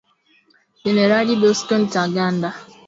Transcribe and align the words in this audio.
Generali 0.81 1.31
Bosco 1.41 1.75
Ntaganda 1.85 2.49